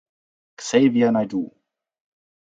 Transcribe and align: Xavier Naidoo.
Xavier 0.67 1.11
Naidoo. 1.11 1.47